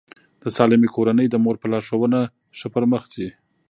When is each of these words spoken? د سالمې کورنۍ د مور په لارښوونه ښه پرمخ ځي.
د 0.41 0.43
سالمې 0.55 0.89
کورنۍ 0.95 1.27
د 1.29 1.35
مور 1.43 1.55
په 1.61 1.67
لارښوونه 1.71 2.19
ښه 2.57 2.67
پرمخ 2.73 3.03
ځي. 3.13 3.29